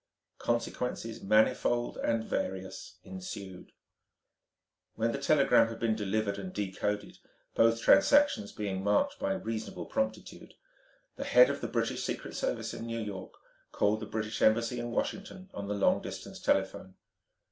[0.39, 3.71] Consequences manifold and various ensued.
[4.95, 7.19] When the telegram had been delivered and decoded
[7.53, 10.55] both transactions being marked by reasonable promptitude
[11.17, 13.35] the head of the British Secret Service in New York
[13.71, 16.95] called the British Embassy in Washington on the long distance telephone.